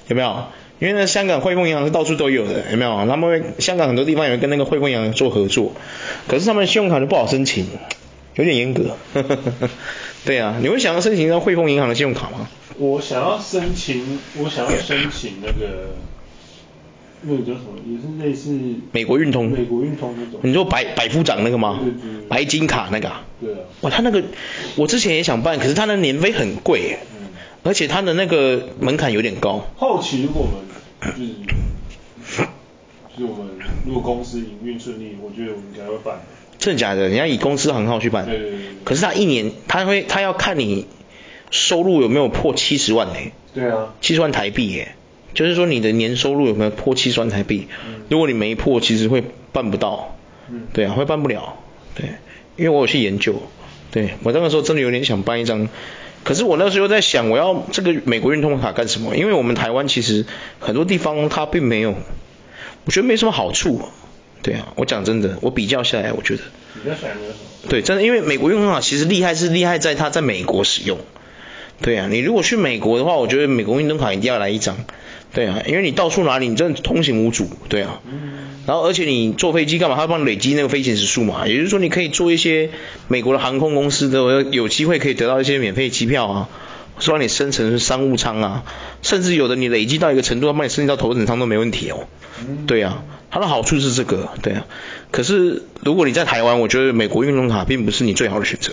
[0.08, 0.46] 有没有？
[0.80, 3.06] 因为呢，香港汇丰银行是到处都有的，有没有？
[3.08, 5.74] 他们香港很多地方有跟那个汇丰银行做合作，
[6.28, 7.68] 可是他们信用卡就不好申请，
[8.36, 8.98] 有点严格。
[10.26, 12.50] 对啊，你会想要申请一张汇丰银行的信用卡吗？
[12.78, 15.96] 我想要申请，我想要申请那个，
[17.22, 17.78] 那个叫什么？
[17.86, 18.58] 也是类似
[18.92, 19.50] 美国运通。
[19.52, 20.40] 美国运通那种。
[20.44, 21.80] 你说百百夫长那个吗？
[21.82, 22.28] 对对对。
[22.28, 23.12] 白金卡那个。
[23.40, 23.60] 对啊。
[23.82, 24.24] 哇，他那个
[24.76, 27.28] 我之前也想办，可是他的年费很贵，嗯，
[27.64, 29.66] 而且他的那个门槛有点高。
[29.78, 32.48] 后期如果我们就是，
[33.18, 33.54] 就是我们
[33.86, 36.22] 如果公司营运顺利，我觉得我们应该会办。
[36.58, 37.10] 真的假的？
[37.10, 38.26] 你要以公司行号去办？
[38.26, 38.60] 对对对。
[38.84, 40.86] 可是他一年，他会他要看你
[41.50, 43.16] 收入有没有破七十万呢？
[43.54, 43.94] 对啊。
[44.00, 44.96] 七十万台币耶，
[45.34, 47.68] 就是说你的年收入有没有破七十万台币？
[47.88, 48.02] 嗯。
[48.10, 50.18] 如果你没破，其实会办不到。
[50.50, 50.64] 嗯。
[50.74, 51.58] 对啊，会办不了。
[51.96, 52.06] 对，
[52.58, 53.42] 因为我有去研究。
[53.92, 55.68] 对，我那个时候真的有点想办一张。
[56.24, 59.18] 可是我那时候在想，我要这个美国运通卡干什么？
[59.18, 60.26] 因为我们台湾其实
[60.60, 61.96] 很多地方它并没有，
[62.86, 63.82] 我觉得没什么好处。
[64.44, 66.44] 对啊，我讲真的，我比较下来，我觉得。
[66.74, 67.70] 比较下来没有什么。
[67.70, 70.98] 对，真的，因为美国运通卡其实厉害是厉害在它在美国使用。
[71.82, 74.78] 对啊，你如果去美国的话，我觉得美国运通卡一定要来一张。
[75.34, 77.50] 对啊，因为你到处哪里你真的通行无阻。
[77.70, 78.02] 对啊。
[78.06, 78.34] 嗯。
[78.68, 79.96] 然后而且你坐飞机干嘛？
[79.96, 82.70] 他帮你累积那个飞行时数嘛，也就是说你可以做一些
[83.08, 86.50] 美国的航空公司的，有机会可以得到一些免费机票啊，
[87.00, 88.64] 说让你升成商务舱啊，
[89.02, 92.08] 甚至有的你累积到一个程度，他帮你升级到头等舱都没问题哦。
[92.68, 94.66] 对啊，它的好处是这个，对啊。
[95.10, 98.72] 可是如果你在台湾，我觉得美国运动卡并不是你最好的选择。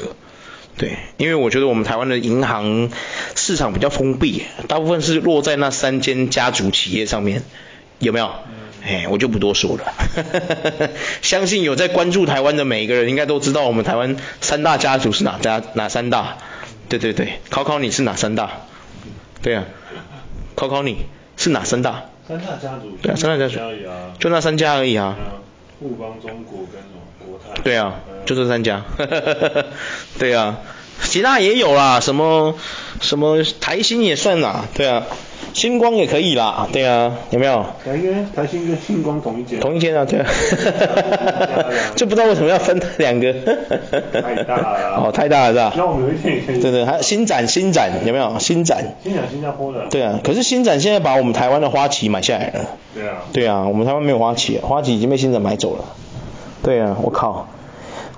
[0.78, 2.90] 对，因为我觉得我们台湾的银行
[3.34, 7.42] 市场比较封闭，大部分是落在那三间家族企业上面，
[7.98, 8.30] 有没有？
[8.86, 9.92] 哎，我就不多说了。
[11.20, 16.38] 相信有在关注台湾的每一个人，应该都知道我们台湾三大家族是哪家哪三大？
[16.88, 18.50] 对对对，考考你是哪三大？
[19.42, 19.64] 对啊，
[20.54, 22.04] 考考你是哪三大？
[22.26, 22.96] 三大家族。
[23.02, 23.58] 对啊，三大家族。
[24.20, 25.16] 就那三家而已啊。
[25.80, 27.60] 富邦、中国跟什么国泰。
[27.62, 28.82] 对啊，就这三家。
[30.18, 30.58] 对啊，
[31.02, 32.54] 其他也有啦，什么
[33.00, 35.04] 什么台新也算啦，对啊。
[35.54, 37.64] 星光也可以啦，对啊，有没有？
[38.36, 39.58] 台新跟星光同一间。
[39.58, 40.26] 同一间啊，对啊。
[41.96, 43.32] 就不知道为什么要分 两个。
[44.12, 45.02] 太大了。
[45.06, 45.72] 哦，太大了是吧？
[45.74, 46.60] 那我们有一点也可以。
[46.60, 48.38] 对对，还有新展新展有没有？
[48.38, 48.94] 新展。
[49.02, 49.86] 新展新加坡的。
[49.90, 52.66] 对啊，可是新展现在把我们台湾的花旗买下来了。
[52.94, 53.14] 对啊。
[53.32, 55.84] 对啊，我们台湾没有花旗，花旗已经被新展买走了。
[56.62, 57.48] 对啊，我靠。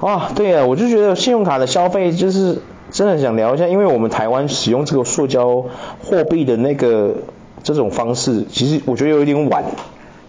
[0.00, 2.58] 哇，对啊，我就觉得信用卡的消费就是。
[2.92, 5.64] 真的想聊一下，因为我们台湾使用这个塑胶
[6.04, 7.14] 货币的那个
[7.62, 9.62] 这种方式，其实我觉得有一点晚，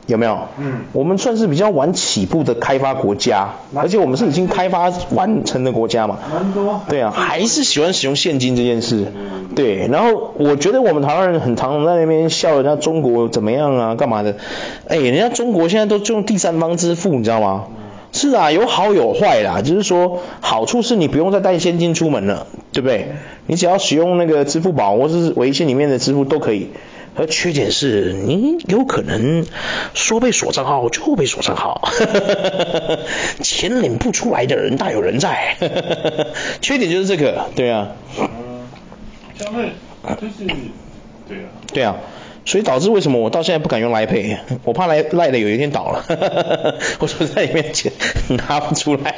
[0.05, 0.37] 有没有？
[0.59, 0.81] 嗯。
[0.93, 6.19] 我们算是比较晚起步的开发国家，而且我们是已经开发完成的国家嘛。
[6.31, 6.81] 蛮多。
[6.87, 9.11] 对啊，还是喜欢使用现金这件事。
[9.55, 14.35] 对，然后我觉得我们台湾人很常在那边笑人家中国怎么样啊，干嘛的？
[14.87, 17.63] 哎，人家中国现在都用第三方支付，你知道吗？
[18.11, 23.13] 是啊，有好有坏啦，就是说好处是你不用再带现金出门了，对不对？
[23.47, 26.69] 你只要使用那个支付宝或是微信里面的支付都可以。
[27.13, 29.45] 而缺点是你有可能
[29.93, 31.89] 说被锁账号就被锁账号，
[33.43, 35.57] 钱领不出来的人大有人在。
[36.61, 37.89] 缺点就是这个，对啊。
[38.17, 38.27] 嗯，
[39.37, 39.71] 消费
[40.21, 40.45] 就是
[41.27, 41.49] 对啊。
[41.73, 41.95] 对啊。
[42.43, 46.03] 所以导致为什么我到现在不敢用 Line Pay，我怕赖赖的有一天倒了，
[46.99, 47.91] 我说在里面钱
[48.29, 49.15] 拿不出来，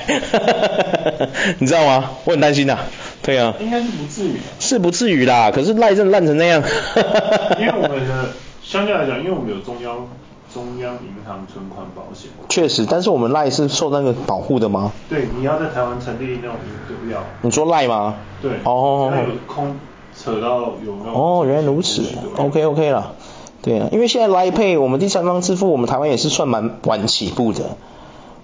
[1.59, 2.11] 你知道吗？
[2.25, 2.85] 我很担心的、啊。
[3.21, 3.53] 对啊。
[3.59, 4.33] 应该是不至于。
[4.59, 6.61] 是不至于啦，可是赖真的烂成那样。
[7.59, 8.29] 因为我们的
[8.61, 10.05] 相对来讲，因为我们有中央
[10.53, 12.29] 中央银行存款保险。
[12.49, 14.91] 确实，但是我们赖是受那个保护的吗？
[15.09, 16.57] 对，你要在台湾成立那种
[16.89, 17.23] 就不要。
[17.41, 18.15] 你说赖吗？
[18.41, 18.51] 对。
[18.65, 19.09] 哦。
[19.15, 19.77] 那有空。
[20.23, 21.13] 扯到有没有？
[21.13, 22.03] 哦，原来如此。
[22.37, 23.13] OK OK 了，
[23.61, 27.75] 对啊，因为现在 Line Pay 我们第三方支付，我们台湾也是算蛮晚起步的。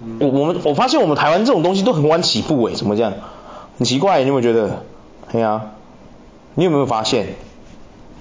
[0.02, 3.12] 嗯、我我们我发现我们台湾这种东西都很晚起步诶，怎么这样？
[3.78, 4.82] 很奇怪，你有没有觉得？
[5.32, 5.72] 对啊，
[6.54, 7.34] 你有没有发现？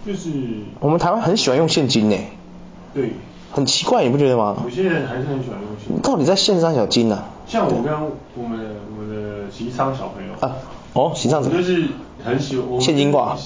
[0.05, 0.29] 就是
[0.79, 2.29] 我们台湾很喜欢用现金诶。
[2.93, 3.11] 对。
[3.51, 4.55] 很奇怪，你不觉得吗？
[4.63, 6.01] 有些人还是很喜欢用现金。
[6.03, 7.25] 到底在线上小金啊？
[7.47, 7.91] 像我跟
[8.35, 10.55] 我们我们的齐昌小朋友啊，
[10.93, 11.57] 哦，齐昌怎么？
[11.57, 11.83] 就是。
[12.23, 13.37] 很喜欢现金挂，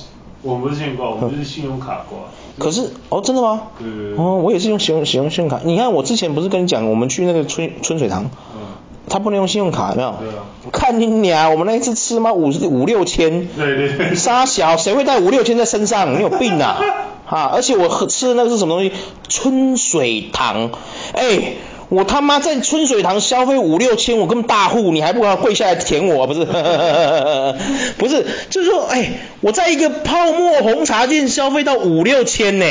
[0.42, 2.20] 我们不是现金挂，我们就是信用卡挂。
[2.60, 3.64] 可是哦，真的吗？
[3.80, 4.18] 对对对。
[4.18, 5.62] 哦，我也是用使用使用信用卡。
[5.64, 8.62] 你看我之前不是跟你讲，我们去那个春春水堂，嗯，
[9.10, 10.16] 他不能用信用卡，有没有？
[10.20, 10.44] 对啊。
[10.72, 12.34] 看你娘，我们那一次吃吗？
[12.34, 13.48] 五五六千。
[13.48, 14.16] 对对对。
[14.16, 16.14] 沙小，谁会带五六千在身上？
[16.18, 16.78] 你有病啊！
[17.26, 18.92] 啊，而且我吃的那个是什么东西？
[19.30, 20.72] 春水堂，
[21.14, 21.54] 哎。
[21.94, 26.26] 我他妈在春水堂消费五六千，我跟大户，你还不敢跪下来舔我？
[26.26, 26.44] 不是，
[28.00, 32.66] 不是，就是说，哎，我在一个泡沫红茶店消费到五六千呢，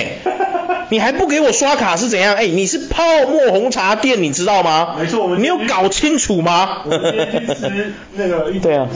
[0.88, 2.34] 你还不给我刷卡是怎样？
[2.34, 4.96] 哎，你是泡沫红茶店，你知道吗？
[4.98, 6.78] 没错，我们你有搞清楚吗？
[6.84, 8.88] 我们今天去吃那个对啊，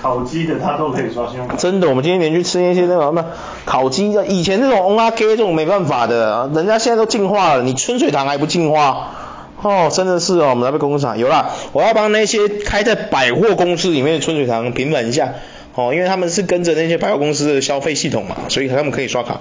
[0.00, 1.56] 烤鸡的他都可以刷信用卡。
[1.56, 3.24] 真的，我们今天连去吃那些那什么
[3.64, 9.24] 烤鸡的，以前那种 O R K 这种没办法的，人家现在都进化了，你春水堂还不进化？
[9.62, 15.34] 哦，真的是哦，我们那边工厂有啦，我要帮那些开在百货公司里面的春水堂平反一下，
[15.74, 19.40] 哦，因为他们是跟着那些百货公司的消费系统嘛，所以他们可以刷卡。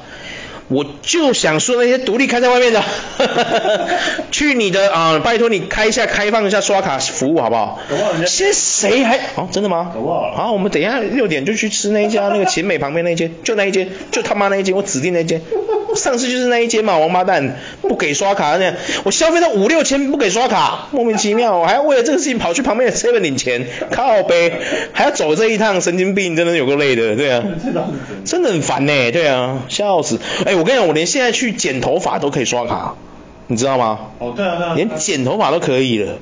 [0.69, 2.84] 我就想说那些独立开在外面的，
[4.32, 7.80] 去你的啊、呃，拜托你开一下开放一下刷卡服务好不好？
[8.25, 9.17] 现在谁还？
[9.36, 9.91] 哦，真的吗？
[10.36, 15.41] 好，我们等一下六点就去吃那一家 那个秦美旁边那一间，就那一间，就他妈那一间，我指定那一间。
[15.95, 18.73] 上次就是那一间嘛，王八蛋不给刷卡那样，
[19.06, 24.51] 我消费到五六千不给刷卡，莫名其妙，我还要为了这个事情跑去旁边的 seven 领钱，靠呗，
[24.91, 27.41] 还要走这一趟，神经病，真的有够累的，对啊，
[28.25, 30.57] 真的很烦呢，对啊，笑死，哎。
[30.58, 32.96] 我跟你讲，我连现在去剪头发都可以刷卡，
[33.48, 34.00] 你知道吗？
[34.20, 36.17] 哦，对啊，对啊，连剪头发都可以了，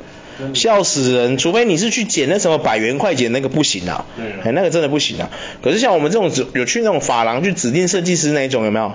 [0.53, 1.37] 笑死人！
[1.37, 5.29] 除非你是去剪那什么百元快剪那个不行啊，对，哎，那个真的不行啊。
[5.63, 8.91] 可是像我们这种有去那种发廊去指定设计师那一种有没有？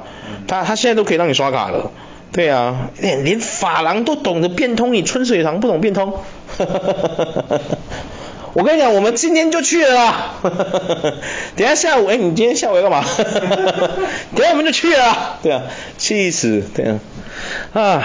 [0.47, 1.91] 他他现在都可以让你刷卡了，
[2.33, 6.15] 对啊，连连发廊都懂得变通，你春水堂不懂变通？
[8.53, 10.35] 我跟你讲，我们今天就去了啦。
[11.57, 13.05] 等下下午，哎，你今天下午要干嘛？
[14.35, 15.39] 等下我们就去了。
[15.43, 15.63] 对啊，
[15.99, 16.99] 气死，对啊。
[17.73, 18.05] 啊。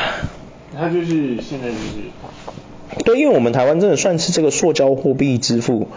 [0.78, 3.04] 他就是现在就是。
[3.04, 5.88] 对，因为我们台湾真的算是这个塑胶货币支付，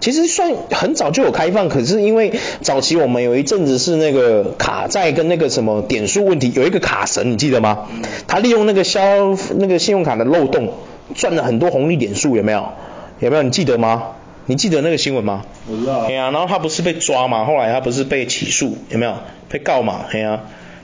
[0.00, 2.32] 其实算很早就有开放，可是因为
[2.62, 7.86] 早期我们有一阵子是那个卡债跟那个什么点数问题，有一个卡神，你记得吗？
[8.26, 10.72] 他利用那个消那个信用卡的漏洞
[11.14, 12.72] 赚了很多红利点数，有没有？
[13.20, 13.42] 有没有？
[13.42, 14.02] 你记得吗？
[14.46, 15.44] 你记得那个新闻吗？
[15.68, 16.06] 我知道。
[16.06, 19.14] 对啊，然后他不是被抓嘛，后来他不是被起诉，有没有？
[19.48, 20.40] 被告嘛，对啊。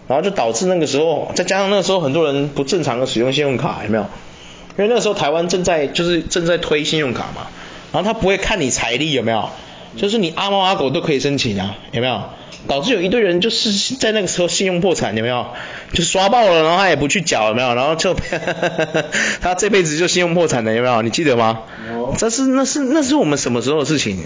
[0.07, 4.05] 然后就导致那个时候，再加上那个时候很多人不正常的使用信用卡，有没有？
[4.79, 7.49] 因为那个时候台湾正在就是正在推信用卡嘛，
[7.93, 9.49] 然后他不会看你财力有没有，
[9.97, 12.23] 就是你阿猫阿狗都可以申请啊，有没有？
[12.69, 15.47] 导致有一堆人就是在那个时候信用破产，有没有？
[15.93, 17.75] 就刷爆了，然后他也不去缴，有没有？
[17.75, 18.15] 然后就
[19.41, 21.03] 他这辈子就信用破产了，有没有？
[21.03, 21.61] 你记得吗？
[22.19, 24.19] 这是那是那是我们什么时候的事情？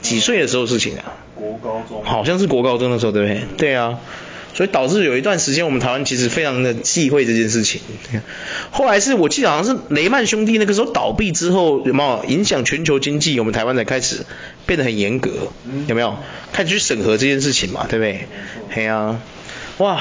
[0.00, 1.14] 几岁的时候的事情啊？
[1.34, 2.02] 国高中。
[2.04, 3.42] 好像是国高中的时候，对不对？
[3.56, 3.98] 对啊。
[4.54, 7.80] 所以导致有一段时间我们台湾其实非常的忌讳这件事情。
[8.70, 13.38] 后来是我记得好像是雷曼兄弟那个时候倒闭之后，有没有影响全球经济？
[13.38, 14.26] 我们台湾才开始
[14.66, 15.30] 变得很严格，
[15.86, 16.16] 有没有？
[16.52, 18.26] 开始去审核这件事情嘛，对不对？
[18.70, 19.20] 嘿啊，
[19.78, 20.00] 哇。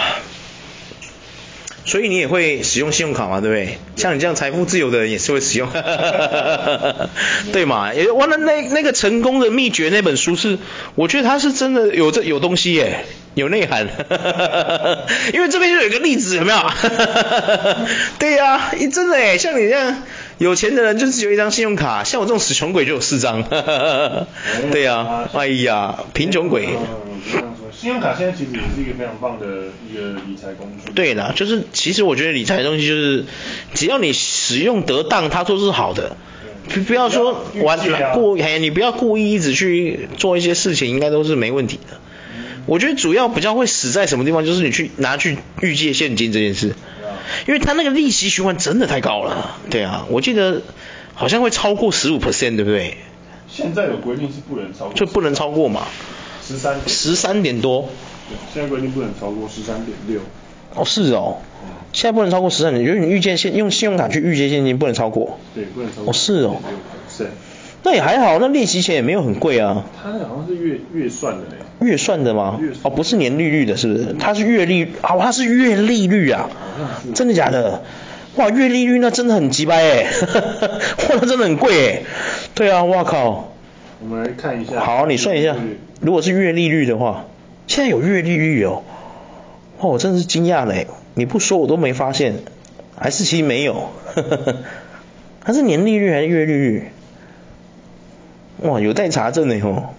[1.84, 3.80] 所以你也会使用信用卡嘛，对不对？
[3.96, 5.68] 像你这样财富自由的人也是会使用，
[7.52, 7.92] 对嘛？
[7.92, 10.60] 也完了那那个成功的秘诀那本书是，
[10.94, 13.88] 我觉得它是真的有这有东西耶，有内涵。
[15.34, 16.60] 因为这边就有一个例子，有没有？
[18.20, 20.04] 对呀、啊，真的哎，像你这样
[20.38, 23.44] 有钱的人就只有一张信用卡，像我这种死穷鬼就有四张。
[24.72, 26.70] 对呀、啊，哎呀，贫穷鬼。
[27.72, 29.46] 信用卡现在其实也是一个非常棒的
[29.90, 30.92] 一个理财工具。
[30.94, 33.26] 对啦，就是其实我觉得理财的东西就是，
[33.74, 36.16] 只要你使用得当，它都是好的。
[36.70, 37.80] 不不要说玩
[38.14, 41.98] 故意，你不要故意一直去做一些事情，应该都是没问题的。
[42.62, 46.76] 嗯、我觉得主要比较会死在什么地方，就是你去拿去预借现金这件事，
[47.48, 49.60] 因为它那个利息循环真的太高了。
[49.70, 50.62] 对啊，我记得
[51.14, 52.98] 好像会超过十五 percent，对不对？
[53.48, 55.88] 现在有规定是不能超过，就不能超过嘛。
[56.48, 57.90] 十三十三点多，
[58.54, 60.22] 现在规定不能超过十三点六。
[60.74, 61.38] 哦，是哦，
[61.92, 65.38] 现在不能超过十三点，就是你预借现用信用卡去预借现金不能超过。
[65.54, 66.10] 对，不能超过。
[66.10, 66.62] 哦，是哦。
[67.10, 67.30] 是。
[67.84, 69.84] 那也还好，那利息钱也没有很贵啊。
[70.02, 71.58] 它那好像是月月算的嘞。
[71.86, 72.60] 月算的吗？
[72.62, 72.70] 月。
[72.84, 74.16] 哦，不是年利率的，是不是？
[74.20, 76.50] 它是月利，哦，它是月利率啊。
[77.16, 77.82] 真的假的？
[78.36, 80.06] 哇，月利率那真的很鸡掰哎，
[81.10, 82.02] 哇，那真的很贵哎。
[82.54, 83.52] 对啊，哇靠。
[84.00, 84.80] 我们来看一下。
[84.80, 85.56] 好，你算一下，
[86.02, 87.26] 如果是月利率的话，
[87.68, 88.84] 现在有月利率哦。
[89.80, 92.36] 哦，我真的是惊讶嘞，你不说我都没发现，
[92.96, 93.90] 还是其实没有。
[95.44, 96.92] 它是年利率还是月利率？
[98.62, 99.94] 哇，有待查证呢吼。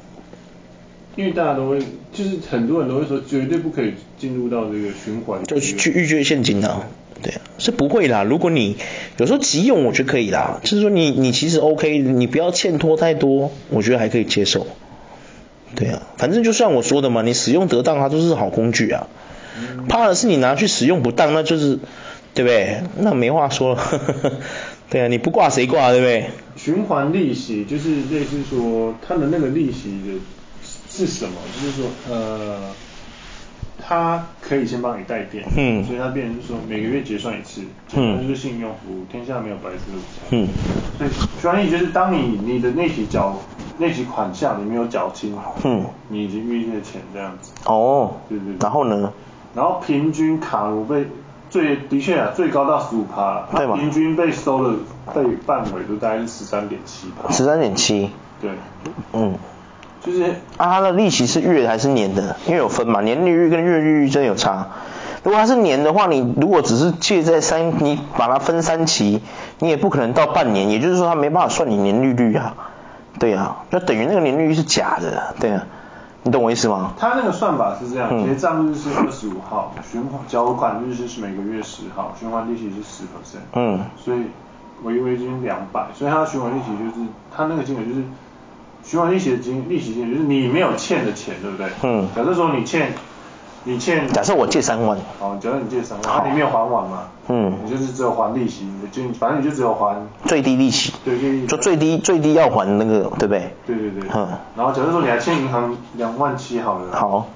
[1.15, 1.79] 因为大家都会，
[2.13, 6.87] 就是很多人都会说，绝对不可以进入到这个循环，就去预借现金啊。
[7.23, 8.25] 对啊，是不会啦。
[8.25, 8.77] 如果你
[9.19, 10.61] 有时候急用，我觉得可以啦。
[10.63, 14.67] 就是说你你其实 OK，你不要欠拖太多，我觉得还可以接受。
[15.77, 19.07] 对啊，反正就像我说的嘛，你使用得当，它都是好工具啊。
[19.89, 21.79] 怕的是你拿去使用不当，那就是
[22.35, 22.83] 对不对？
[22.99, 23.83] 那没话说了。
[24.91, 26.31] 对啊，你不挂谁挂，对不对？
[26.57, 30.21] 循环利息就是类似说，它的那个利息的
[30.91, 31.35] 是什么？
[31.61, 32.73] 就是说，呃。
[33.85, 37.63] 他可以先帮你带电，嗯，所以他变成就是说每个月结算一次，
[37.97, 40.49] 嗯，就是信用服务，天下没有白吃的午餐，嗯，
[40.97, 41.11] 所以
[41.43, 43.37] 专业就是当你你的那几缴
[43.79, 49.13] 那几款项你没有缴清，嗯，你已经预借钱这样子，哦，对对对，然后呢？
[49.55, 51.05] 然后平均卡如被
[51.53, 53.77] 最的确啊最高到十五趴，对吗？
[53.77, 54.79] 平均被收的
[55.15, 58.11] 被范围都大概是十三点七趴，十三点七，
[58.41, 58.51] 对，
[59.13, 59.35] 嗯。
[60.05, 60.25] 就是
[60.57, 62.35] 啊，它的利息是月还是年的？
[62.47, 64.67] 因为有分嘛，年利率跟月利率真有差。
[65.23, 69.23] 如果它是年的话，你如果只是借在三，你把它分三期，
[69.61, 72.55] 你也不可能到半年，也就是说它没办法算你年利率啊。
[73.21, 75.67] 对啊，就等于那个年利率是假的，对啊，
[76.25, 76.93] 你懂我意思吗？
[76.99, 83.43] 他那个算法是这样，结账日是二十五号，循环缴款日是每个月十号，循环利息是十 percent。
[83.55, 83.81] 嗯。
[83.97, 84.23] 所以
[84.85, 87.07] 违约金两百，所以他的循环利息就是
[87.37, 88.03] 他那个金额就是。
[88.85, 91.69] 循环利息的金利息金额就是你没有欠的钱，对不对？
[91.85, 92.09] 嗯。
[92.17, 92.93] 假设说你欠，
[93.63, 94.09] 你欠。
[94.09, 94.99] 假设我借三万。
[95.21, 97.05] 哦，假设你借三万，那你没有还完嘛？
[97.29, 97.57] 嗯。
[97.65, 100.92] 你就是只有还利息，你就反正你就只有还最低利息。
[101.05, 101.47] 对。
[101.47, 103.55] 就最低最低要还那个，对不对？
[103.67, 104.11] 对对对。
[104.15, 104.29] 嗯。
[104.57, 106.95] 然后假设说你还欠银行两万七好了。
[106.97, 107.29] 好。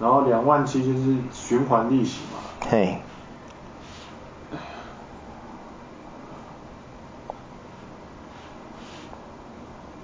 [0.00, 2.38] 然后两万七就是循环利息嘛。
[2.70, 2.98] 嘿。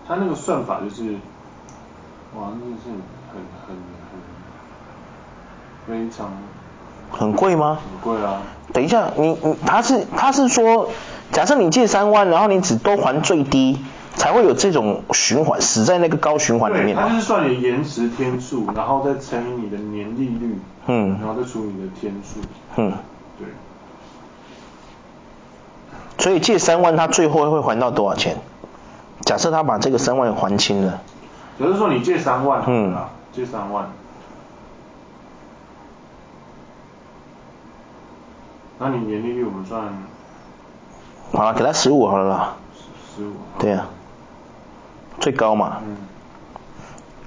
[0.06, 1.14] 他那个算法就是，
[2.36, 2.90] 哇，那是
[3.32, 3.74] 很很
[5.86, 6.30] 很非常。
[7.10, 7.78] 很贵吗？
[7.80, 8.42] 很贵啊。
[8.74, 10.90] 等一下，你你他是他是说，
[11.32, 13.78] 假设你借三万，然后你只都还最低，
[14.14, 16.94] 才会有这种循环，死在那个高循环里面。
[16.94, 22.40] 对，他就是算你延迟天数，然后再乘以你的年利率，嗯，然后再除以你的天数，
[22.76, 22.92] 嗯，
[23.38, 23.48] 对。
[26.18, 28.36] 所以借三万，他最后会还到多少钱？
[29.24, 31.00] 假设他把这个三万还清了，
[31.58, 32.94] 假如说你借三万，嗯，
[33.32, 33.90] 借三万，
[38.78, 39.82] 那你年利率我们算，
[41.34, 42.54] 好了，给他十五好了啦，
[43.16, 43.86] 十五，对呀、啊，
[45.20, 45.96] 最高嘛，嗯，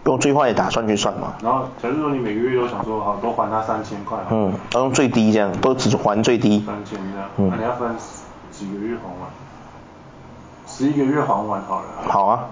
[0.05, 1.33] 用最坏的打算去算嘛。
[1.41, 7.95] 然后假如说你每个月都想说好都还他三千块，嗯，都用最低这样，都只还最低，三千这样，嗯，那你要分
[8.51, 9.29] 几个月还完？
[10.67, 11.85] 十一个月还完好了。
[12.07, 12.45] 好啊，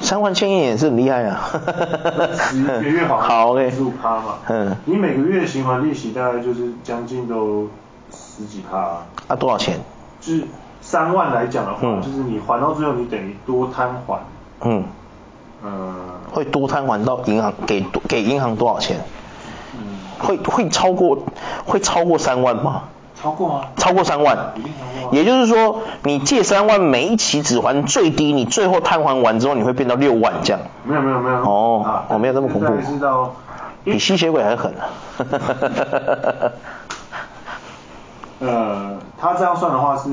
[0.00, 1.50] 三万千亿也是很厉害啊。
[2.34, 3.20] 十一个月还完。
[3.28, 3.70] 好，OK。
[3.70, 4.34] 十五趴嘛。
[4.48, 4.76] 嗯。
[4.86, 7.68] 你每个月循环利息大概就是将近都
[8.10, 8.78] 十几趴。
[9.28, 9.78] 啊，多少钱？
[10.22, 10.44] 就是
[10.80, 14.18] 三万来讲的话，嗯、就是你还到最后你等于多摊还。
[14.62, 14.84] 嗯。
[15.62, 15.94] 呃。
[16.32, 18.96] 会多摊还到银行给给银行多少钱？
[19.74, 19.98] 嗯。
[20.18, 21.18] 会会超过
[21.66, 22.84] 会超过三万吗？
[23.20, 23.60] 超过吗？
[23.76, 24.52] 超过三万，
[25.12, 30.60] 也就是说，你借三万，每一期只还最低，你最后摊还完之后，你会变到六万这样。
[30.82, 31.36] 没有没有没有。
[31.36, 32.72] 哦，啊、哦，没有这么恐怖。
[33.84, 34.74] 比吸血鬼还狠。
[38.42, 40.10] 呃，他这样算的话是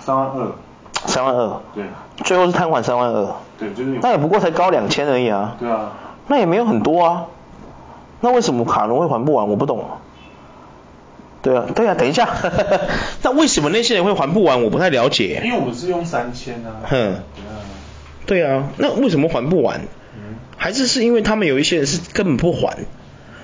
[0.00, 0.52] 三万二。
[1.06, 1.60] 三万二。
[1.74, 1.84] 对。
[2.24, 3.34] 最后是摊还三万二。
[3.58, 3.98] 对，就是。
[4.02, 5.56] 那也不过才高两千而已啊。
[5.58, 5.92] 对啊。
[6.26, 7.26] 那也没有很多啊。
[8.20, 9.48] 那为什么卡农会还不完？
[9.48, 9.84] 我不懂。
[11.42, 12.28] 对啊，对啊，等一下，
[13.22, 14.62] 那为什么那些人会还不完？
[14.64, 15.42] 我不太了解。
[15.44, 16.82] 因为我们是用三千啊。
[16.84, 17.22] 哼。
[17.36, 17.54] 对啊。
[18.26, 19.82] 对啊，那为什么还不完？
[20.16, 20.36] 嗯。
[20.56, 22.78] 还是是因为他们有一些人是根本不还。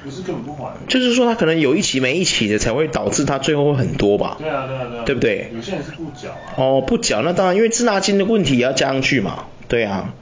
[0.04, 0.72] 不是根本不还。
[0.88, 4.36] 就是说他可能有一期没一期的，才会导致他最后会很多吧。
[4.38, 5.04] 对啊，对啊，对啊。
[5.04, 5.50] 对不对？
[5.54, 6.54] 有些人是不缴啊。
[6.56, 9.46] 哦，不缴，那当然因为滞纳金的问题也要加上去嘛。
[9.68, 10.14] 对啊。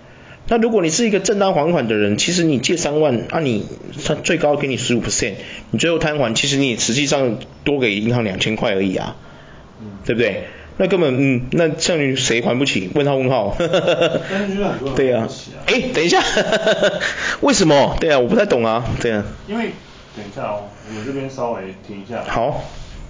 [0.50, 3.66] 那如果你是一个正当还款的人，其实你借三万，那、啊、你
[4.06, 5.34] 他最高给你十五 percent，
[5.70, 9.16] 你最后摊还，其实你实际上多给银行两千块而已啊，
[9.82, 10.44] 嗯、对不对？
[10.78, 12.90] 那根本嗯，那像你谁还不起？
[12.94, 13.54] 问号问号。
[14.96, 15.28] 对啊。
[15.66, 16.22] 哎，等一下，
[17.42, 17.96] 为什么？
[18.00, 19.24] 对啊，我不太懂啊，对啊。
[19.46, 19.70] 因为
[20.16, 22.22] 等一下哦，我们这边稍微停一下。
[22.26, 22.64] 好。